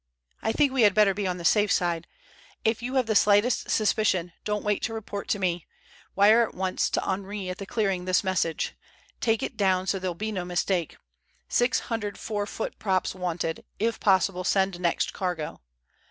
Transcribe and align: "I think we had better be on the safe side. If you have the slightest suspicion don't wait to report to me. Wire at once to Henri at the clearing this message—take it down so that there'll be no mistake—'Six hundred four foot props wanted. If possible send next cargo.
"I 0.41 0.51
think 0.51 0.73
we 0.73 0.81
had 0.81 0.95
better 0.95 1.13
be 1.13 1.27
on 1.27 1.37
the 1.37 1.45
safe 1.45 1.71
side. 1.71 2.07
If 2.65 2.81
you 2.81 2.95
have 2.95 3.05
the 3.05 3.13
slightest 3.13 3.69
suspicion 3.69 4.33
don't 4.43 4.63
wait 4.63 4.81
to 4.81 4.95
report 4.95 5.27
to 5.27 5.37
me. 5.37 5.67
Wire 6.15 6.41
at 6.41 6.55
once 6.55 6.89
to 6.89 7.07
Henri 7.07 7.51
at 7.51 7.59
the 7.59 7.67
clearing 7.67 8.05
this 8.05 8.23
message—take 8.23 9.43
it 9.43 9.57
down 9.57 9.85
so 9.85 9.97
that 9.99 10.01
there'll 10.01 10.15
be 10.15 10.31
no 10.31 10.43
mistake—'Six 10.43 11.81
hundred 11.81 12.17
four 12.17 12.47
foot 12.47 12.79
props 12.79 13.13
wanted. 13.13 13.63
If 13.77 13.99
possible 13.99 14.43
send 14.43 14.79
next 14.79 15.13
cargo. 15.13 15.61